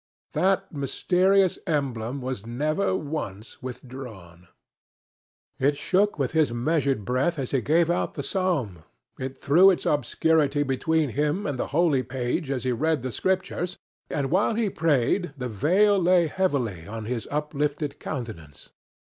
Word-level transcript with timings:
That 0.31 0.71
mysterious 0.71 1.59
emblem 1.67 2.21
was 2.21 2.43
never 2.43 2.95
once 2.95 3.61
withdrawn. 3.61 4.47
It 5.59 5.77
shook 5.77 6.17
with 6.17 6.31
his 6.31 6.51
measured 6.51 7.05
breath 7.05 7.37
as 7.37 7.51
he 7.51 7.61
gave 7.61 7.87
out 7.87 8.15
the 8.15 8.23
psalm, 8.23 8.83
it 9.19 9.37
threw 9.37 9.69
its 9.69 9.85
obscurity 9.85 10.63
between 10.63 11.09
him 11.09 11.45
and 11.45 11.59
the 11.59 11.67
holy 11.67 12.01
page 12.01 12.49
as 12.49 12.63
he 12.63 12.71
read 12.71 13.03
the 13.03 13.11
Scriptures, 13.11 13.77
and 14.09 14.31
while 14.31 14.55
he 14.55 14.71
prayed 14.71 15.35
the 15.37 15.47
veil 15.49 16.01
lay 16.01 16.25
heavily 16.25 16.87
on 16.87 17.05
his 17.05 17.27
uplifted 17.29 17.99
countenance. 17.99 18.71